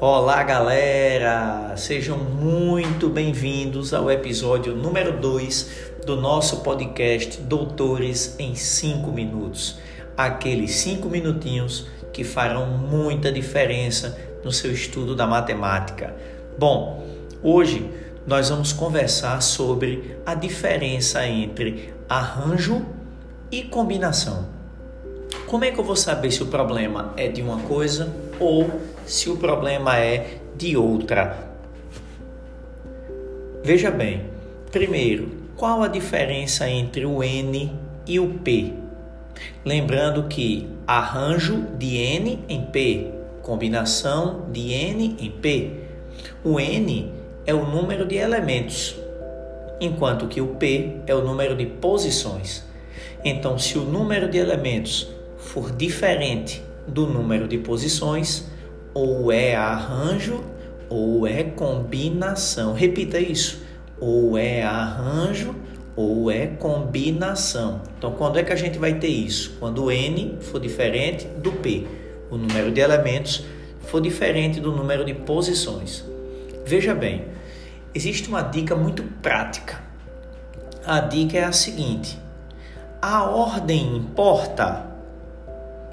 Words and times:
Olá, 0.00 0.44
galera! 0.44 1.74
Sejam 1.76 2.18
muito 2.18 3.08
bem-vindos 3.08 3.92
ao 3.92 4.10
episódio 4.10 4.76
número 4.76 5.18
2 5.18 5.70
do 6.06 6.16
nosso 6.16 6.60
podcast 6.60 7.40
Doutores 7.40 8.36
em 8.38 8.54
5 8.54 9.10
Minutos. 9.10 9.78
Aqueles 10.16 10.70
5 10.76 11.08
minutinhos 11.08 11.88
que 12.12 12.22
farão 12.22 12.66
muita 12.78 13.32
diferença 13.32 14.16
no 14.44 14.52
seu 14.52 14.72
estudo 14.72 15.16
da 15.16 15.26
matemática. 15.26 16.14
Bom, 16.56 17.04
hoje 17.42 17.90
nós 18.24 18.50
vamos 18.50 18.72
conversar 18.72 19.42
sobre 19.42 20.16
a 20.24 20.34
diferença 20.34 21.26
entre 21.26 21.92
arranjo 22.08 22.86
e 23.50 23.62
combinação. 23.62 24.57
Como 25.48 25.64
é 25.64 25.70
que 25.70 25.80
eu 25.80 25.84
vou 25.84 25.96
saber 25.96 26.30
se 26.30 26.42
o 26.42 26.46
problema 26.46 27.14
é 27.16 27.26
de 27.26 27.40
uma 27.40 27.58
coisa 27.62 28.14
ou 28.38 28.70
se 29.06 29.30
o 29.30 29.36
problema 29.38 29.98
é 29.98 30.36
de 30.54 30.76
outra. 30.76 31.48
Veja 33.64 33.90
bem, 33.90 34.24
primeiro, 34.70 35.30
qual 35.56 35.82
a 35.82 35.88
diferença 35.88 36.68
entre 36.68 37.06
o 37.06 37.22
N 37.22 37.72
e 38.06 38.20
o 38.20 38.28
P? 38.40 38.74
Lembrando 39.64 40.24
que 40.24 40.68
arranjo 40.86 41.64
de 41.78 41.96
N 41.96 42.44
em 42.46 42.66
P, 42.66 43.10
combinação 43.40 44.50
de 44.52 44.72
N 44.72 45.16
em 45.18 45.30
P. 45.30 45.70
O 46.44 46.60
N 46.60 47.10
é 47.46 47.54
o 47.54 47.64
número 47.64 48.04
de 48.04 48.16
elementos, 48.16 48.94
enquanto 49.80 50.28
que 50.28 50.42
o 50.42 50.48
P 50.56 50.96
é 51.06 51.14
o 51.14 51.22
número 51.22 51.56
de 51.56 51.64
posições. 51.64 52.66
Então, 53.24 53.58
se 53.58 53.78
o 53.78 53.84
número 53.84 54.28
de 54.30 54.36
elementos 54.36 55.17
for 55.38 55.72
diferente 55.72 56.62
do 56.86 57.06
número 57.06 57.48
de 57.48 57.58
posições, 57.58 58.46
ou 58.92 59.32
é 59.32 59.54
arranjo 59.54 60.44
ou 60.88 61.26
é 61.26 61.44
combinação. 61.44 62.74
Repita 62.74 63.18
isso. 63.18 63.62
Ou 64.00 64.36
é 64.36 64.62
arranjo 64.62 65.54
ou 65.94 66.30
é 66.30 66.46
combinação. 66.46 67.82
Então, 67.98 68.12
quando 68.12 68.38
é 68.38 68.44
que 68.44 68.52
a 68.52 68.56
gente 68.56 68.78
vai 68.78 68.94
ter 68.94 69.08
isso? 69.08 69.56
Quando 69.58 69.84
o 69.84 69.90
N 69.90 70.38
for 70.40 70.60
diferente 70.60 71.26
do 71.26 71.50
P, 71.50 71.86
o 72.30 72.36
número 72.36 72.70
de 72.70 72.80
elementos 72.80 73.44
for 73.80 74.00
diferente 74.00 74.60
do 74.60 74.70
número 74.70 75.04
de 75.04 75.14
posições. 75.14 76.04
Veja 76.64 76.94
bem, 76.94 77.24
existe 77.94 78.28
uma 78.28 78.42
dica 78.42 78.76
muito 78.76 79.02
prática. 79.20 79.82
A 80.86 81.00
dica 81.00 81.38
é 81.38 81.44
a 81.44 81.52
seguinte: 81.52 82.18
a 83.02 83.24
ordem 83.24 83.96
importa? 83.96 84.86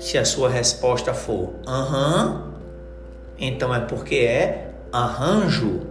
Se 0.00 0.16
a 0.16 0.24
sua 0.24 0.48
resposta 0.48 1.12
for 1.12 1.50
aham, 1.68 2.44
então 3.38 3.74
é 3.74 3.80
porque 3.80 4.16
é 4.16 4.72
arranjo. 4.90 5.82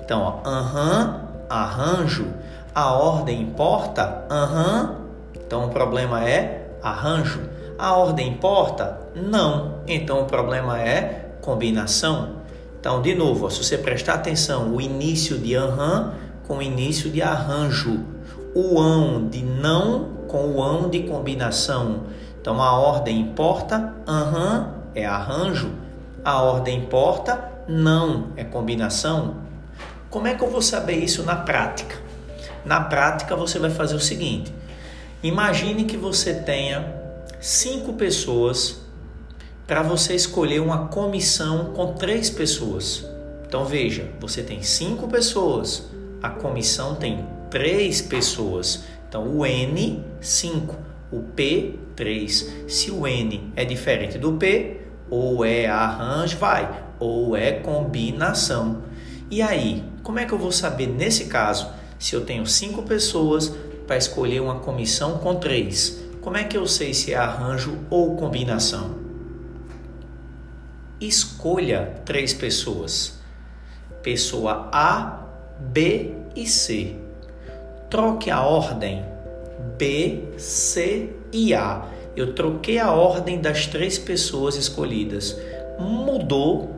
Então, 0.00 0.40
aham, 0.46 1.20
arranjo. 1.50 2.26
A 2.72 2.92
ordem 2.92 3.42
importa? 3.42 4.24
Aham. 4.30 4.98
Então 5.34 5.66
o 5.66 5.68
problema 5.68 6.24
é 6.24 6.68
arranjo. 6.80 7.40
A 7.76 7.96
ordem 7.96 8.28
importa? 8.28 9.00
Não. 9.16 9.80
Então 9.86 10.22
o 10.22 10.26
problema 10.26 10.80
é 10.80 11.30
combinação. 11.40 12.36
Então, 12.78 13.02
de 13.02 13.16
novo, 13.16 13.50
se 13.50 13.64
você 13.64 13.76
prestar 13.76 14.14
atenção, 14.14 14.74
o 14.74 14.80
início 14.80 15.38
de 15.38 15.56
aham 15.56 16.14
com 16.46 16.58
o 16.58 16.62
início 16.62 17.10
de 17.10 17.20
arranjo. 17.20 18.00
O 18.54 18.80
ão 18.80 19.26
de 19.26 19.42
não 19.42 20.13
com 20.34 20.56
o 20.56 20.60
ão 20.60 20.90
de 20.90 21.04
combinação. 21.04 22.06
Então 22.40 22.60
a 22.60 22.76
ordem 22.76 23.20
importa? 23.20 23.94
Aham 24.04 24.74
é 24.92 25.06
arranjo. 25.06 25.70
A 26.24 26.42
ordem 26.42 26.78
importa? 26.78 27.52
Não. 27.68 28.32
É 28.36 28.42
combinação? 28.42 29.36
Como 30.10 30.26
é 30.26 30.34
que 30.34 30.42
eu 30.42 30.50
vou 30.50 30.60
saber 30.60 30.96
isso 30.96 31.22
na 31.22 31.36
prática? 31.36 32.02
Na 32.64 32.80
prática, 32.80 33.36
você 33.36 33.60
vai 33.60 33.70
fazer 33.70 33.94
o 33.94 34.00
seguinte: 34.00 34.52
imagine 35.22 35.84
que 35.84 35.96
você 35.96 36.34
tenha 36.34 36.92
cinco 37.40 37.92
pessoas 37.92 38.80
para 39.68 39.82
você 39.82 40.16
escolher 40.16 40.58
uma 40.58 40.88
comissão 40.88 41.66
com 41.66 41.92
três 41.92 42.28
pessoas. 42.28 43.06
Então 43.46 43.64
veja, 43.64 44.10
você 44.18 44.42
tem 44.42 44.62
cinco 44.62 45.06
pessoas, 45.06 45.84
a 46.20 46.28
comissão 46.28 46.96
tem 46.96 47.24
três 47.50 48.02
pessoas. 48.02 48.82
Então 49.14 49.28
o 49.28 49.46
N, 49.46 50.02
5, 50.20 50.76
o 51.12 51.20
P, 51.20 51.78
3. 51.94 52.64
Se 52.66 52.90
o 52.90 53.06
N 53.06 53.52
é 53.54 53.64
diferente 53.64 54.18
do 54.18 54.32
P, 54.32 54.80
ou 55.08 55.44
é 55.44 55.68
arranjo, 55.68 56.36
vai, 56.36 56.84
ou 56.98 57.36
é 57.36 57.52
combinação. 57.52 58.82
E 59.30 59.40
aí, 59.40 59.84
como 60.02 60.18
é 60.18 60.24
que 60.24 60.34
eu 60.34 60.38
vou 60.38 60.50
saber 60.50 60.88
nesse 60.88 61.26
caso 61.26 61.70
se 61.96 62.16
eu 62.16 62.24
tenho 62.24 62.44
cinco 62.44 62.82
pessoas 62.82 63.54
para 63.86 63.96
escolher 63.96 64.40
uma 64.40 64.58
comissão 64.58 65.18
com 65.18 65.36
três? 65.36 66.02
Como 66.20 66.36
é 66.36 66.42
que 66.42 66.58
eu 66.58 66.66
sei 66.66 66.92
se 66.92 67.12
é 67.12 67.16
arranjo 67.16 67.78
ou 67.88 68.16
combinação? 68.16 68.96
Escolha 71.00 72.02
três 72.04 72.34
pessoas: 72.34 73.20
pessoa 74.02 74.68
A, 74.72 75.24
B 75.60 76.16
e 76.34 76.48
C. 76.48 77.03
Troque 77.94 78.28
a 78.28 78.42
ordem 78.42 79.04
B, 79.78 80.24
C 80.36 81.10
e 81.32 81.54
A 81.54 81.86
eu 82.16 82.34
troquei 82.34 82.80
a 82.80 82.90
ordem 82.90 83.40
das 83.40 83.68
três 83.68 83.96
pessoas 83.96 84.56
escolhidas. 84.56 85.38
Mudou 85.78 86.74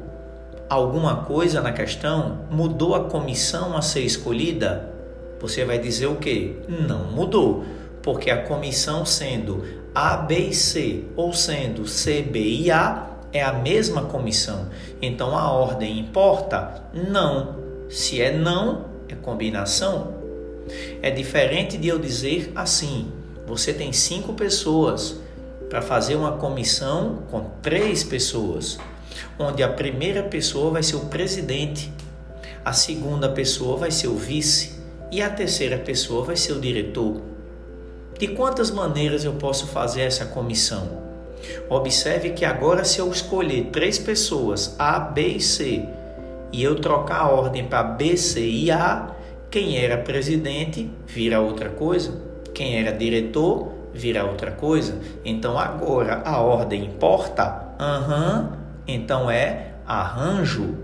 alguma 0.68 1.24
coisa 1.24 1.62
na 1.62 1.72
questão? 1.72 2.40
Mudou 2.50 2.94
a 2.94 3.04
comissão 3.04 3.74
a 3.74 3.80
ser 3.80 4.02
escolhida? 4.02 4.92
Você 5.40 5.64
vai 5.64 5.78
dizer 5.78 6.06
o 6.06 6.16
que? 6.16 6.60
Não 6.86 7.10
mudou, 7.10 7.64
porque 8.02 8.30
a 8.30 8.42
comissão 8.42 9.06
sendo 9.06 9.64
A, 9.94 10.18
B 10.18 10.50
e 10.50 10.54
C, 10.54 11.04
ou 11.16 11.32
sendo 11.32 11.88
C, 11.88 12.20
B 12.20 12.40
e 12.40 12.70
A, 12.70 13.06
é 13.32 13.42
a 13.42 13.54
mesma 13.54 14.02
comissão. 14.02 14.66
Então 15.00 15.34
a 15.34 15.50
ordem 15.50 15.98
importa? 15.98 16.82
Não. 16.92 17.56
Se 17.88 18.20
é 18.20 18.36
não, 18.36 18.84
é 19.08 19.14
combinação. 19.14 20.25
É 21.02 21.10
diferente 21.10 21.76
de 21.76 21.88
eu 21.88 21.98
dizer 21.98 22.50
assim: 22.54 23.10
você 23.46 23.72
tem 23.72 23.92
cinco 23.92 24.32
pessoas 24.32 25.16
para 25.68 25.82
fazer 25.82 26.16
uma 26.16 26.32
comissão 26.32 27.22
com 27.30 27.50
três 27.62 28.02
pessoas, 28.02 28.78
onde 29.38 29.62
a 29.62 29.68
primeira 29.68 30.22
pessoa 30.22 30.72
vai 30.72 30.82
ser 30.82 30.96
o 30.96 31.06
presidente, 31.06 31.92
a 32.64 32.72
segunda 32.72 33.28
pessoa 33.28 33.76
vai 33.76 33.90
ser 33.90 34.08
o 34.08 34.16
vice 34.16 34.76
e 35.10 35.22
a 35.22 35.30
terceira 35.30 35.78
pessoa 35.78 36.24
vai 36.24 36.36
ser 36.36 36.52
o 36.52 36.60
diretor. 36.60 37.20
De 38.18 38.28
quantas 38.28 38.70
maneiras 38.70 39.24
eu 39.24 39.34
posso 39.34 39.66
fazer 39.66 40.02
essa 40.02 40.24
comissão? 40.24 41.04
Observe 41.68 42.30
que 42.30 42.44
agora, 42.44 42.84
se 42.84 42.98
eu 42.98 43.10
escolher 43.10 43.66
três 43.66 43.98
pessoas, 43.98 44.74
A, 44.78 44.98
B 44.98 45.26
e 45.36 45.40
C, 45.40 45.84
e 46.52 46.62
eu 46.62 46.76
trocar 46.76 47.20
a 47.20 47.30
ordem 47.30 47.66
para 47.66 47.82
B, 47.82 48.16
C 48.16 48.40
e 48.40 48.70
A, 48.70 49.14
quem 49.50 49.78
era 49.78 49.96
presidente 49.98 50.90
vira 51.06 51.40
outra 51.40 51.70
coisa, 51.70 52.20
quem 52.54 52.78
era 52.78 52.92
diretor 52.92 53.72
vira 53.92 54.24
outra 54.24 54.50
coisa. 54.50 54.98
Então 55.24 55.58
agora 55.58 56.22
a 56.24 56.40
ordem 56.40 56.84
importa? 56.84 57.74
Aham, 57.78 58.40
uhum. 58.40 58.58
então 58.86 59.30
é 59.30 59.72
arranjo. 59.86 60.74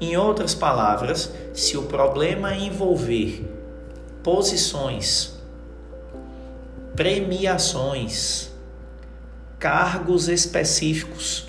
Em 0.00 0.16
outras 0.16 0.54
palavras, 0.54 1.32
se 1.52 1.76
o 1.76 1.82
problema 1.84 2.54
envolver 2.54 3.44
posições, 4.22 5.36
premiações, 6.94 8.52
cargos 9.58 10.28
específicos, 10.28 11.48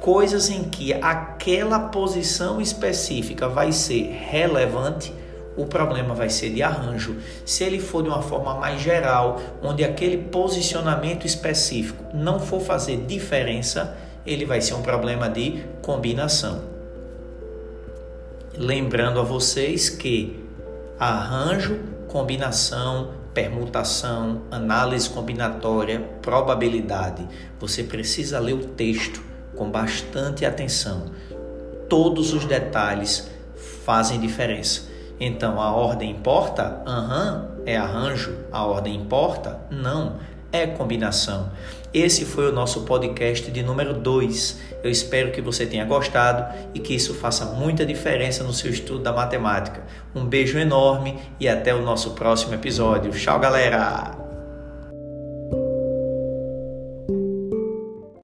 coisas 0.00 0.50
em 0.50 0.64
que 0.64 0.92
aquela 0.92 1.78
posição 1.78 2.60
específica 2.60 3.48
vai 3.48 3.72
ser 3.72 4.10
relevante, 4.10 5.14
o 5.56 5.64
problema 5.64 6.14
vai 6.14 6.28
ser 6.28 6.50
de 6.50 6.62
arranjo. 6.62 7.16
Se 7.44 7.64
ele 7.64 7.80
for 7.80 8.02
de 8.02 8.08
uma 8.08 8.22
forma 8.22 8.54
mais 8.54 8.80
geral, 8.80 9.40
onde 9.62 9.82
aquele 9.82 10.18
posicionamento 10.18 11.26
específico 11.26 12.04
não 12.14 12.38
for 12.38 12.60
fazer 12.60 12.98
diferença, 13.06 13.96
ele 14.26 14.44
vai 14.44 14.60
ser 14.60 14.74
um 14.74 14.82
problema 14.82 15.28
de 15.28 15.64
combinação. 15.80 16.62
Lembrando 18.56 19.20
a 19.20 19.22
vocês 19.22 19.88
que 19.88 20.44
arranjo, 20.98 21.78
combinação, 22.08 23.12
permutação, 23.34 24.42
análise 24.50 25.10
combinatória, 25.10 26.00
probabilidade, 26.22 27.26
você 27.60 27.82
precisa 27.82 28.38
ler 28.38 28.54
o 28.54 28.64
texto 28.64 29.22
com 29.54 29.70
bastante 29.70 30.44
atenção. 30.46 31.06
Todos 31.88 32.32
os 32.32 32.46
detalhes 32.46 33.30
fazem 33.84 34.18
diferença. 34.18 34.95
Então 35.18 35.60
a 35.60 35.70
ordem 35.72 36.10
importa? 36.10 36.82
Aham, 36.86 37.48
uhum, 37.56 37.62
é 37.64 37.76
arranjo. 37.76 38.34
A 38.52 38.64
ordem 38.64 38.94
importa? 38.94 39.60
Não, 39.70 40.16
é 40.52 40.66
combinação. 40.66 41.50
Esse 41.92 42.24
foi 42.26 42.48
o 42.48 42.52
nosso 42.52 42.82
podcast 42.82 43.50
de 43.50 43.62
número 43.62 43.94
2. 43.94 44.60
Eu 44.84 44.90
espero 44.90 45.32
que 45.32 45.40
você 45.40 45.64
tenha 45.64 45.84
gostado 45.84 46.54
e 46.74 46.78
que 46.78 46.94
isso 46.94 47.14
faça 47.14 47.46
muita 47.46 47.86
diferença 47.86 48.44
no 48.44 48.52
seu 48.52 48.70
estudo 48.70 49.00
da 49.00 49.12
matemática. 49.12 49.82
Um 50.14 50.24
beijo 50.24 50.58
enorme 50.58 51.18
e 51.40 51.48
até 51.48 51.74
o 51.74 51.82
nosso 51.82 52.10
próximo 52.10 52.54
episódio. 52.54 53.10
Tchau, 53.12 53.40
galera! 53.40 54.25